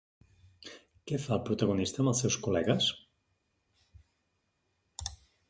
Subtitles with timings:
[1.11, 2.89] Què fa el protagonista amb els seus col·legues?